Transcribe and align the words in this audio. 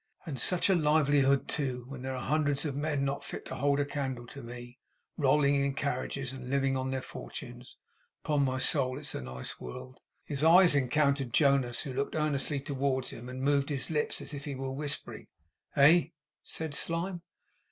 'And 0.25 0.39
such 0.39 0.67
a 0.67 0.73
livelihood 0.73 1.47
too! 1.47 1.85
When 1.87 2.01
there 2.01 2.15
are 2.15 2.23
hundreds 2.23 2.65
of 2.65 2.75
men, 2.75 3.05
not 3.05 3.23
fit 3.23 3.45
to 3.45 3.55
hold 3.57 3.79
a 3.79 3.85
candle 3.85 4.25
to 4.29 4.41
me, 4.41 4.79
rolling 5.15 5.53
in 5.63 5.75
carriages 5.75 6.33
and 6.33 6.49
living 6.49 6.75
on 6.75 6.89
their 6.89 7.03
fortunes. 7.03 7.77
Upon 8.25 8.43
my 8.43 8.57
soul 8.57 8.97
it's 8.97 9.13
a 9.13 9.21
nice 9.21 9.59
world!' 9.59 9.99
His 10.23 10.43
eyes 10.43 10.73
encountered 10.73 11.33
Jonas, 11.33 11.81
who 11.81 11.93
looked 11.93 12.15
earnestly 12.15 12.59
towards 12.59 13.11
him, 13.11 13.29
and 13.29 13.43
moved 13.43 13.69
his 13.69 13.91
lips 13.91 14.21
as 14.21 14.33
if 14.33 14.45
he 14.45 14.55
were 14.55 14.71
whispering. 14.71 15.27
'Eh?' 15.75 16.07
said 16.43 16.73
Slyme. 16.73 17.21